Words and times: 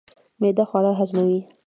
معده 0.41 0.63
خواړه 0.69 0.91
هضموي. 0.99 1.39